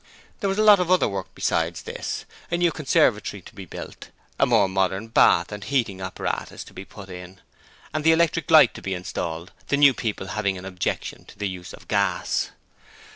[0.39, 4.07] There was a lot of other work besides this: a new conservatory to build,
[4.39, 7.39] a more modern bath and heating apparatus to be put in,
[7.93, 11.47] and the electric light to be installed, the new people having an objection to the
[11.47, 12.49] use of gas.